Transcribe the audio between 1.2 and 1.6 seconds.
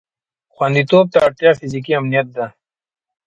اړتیا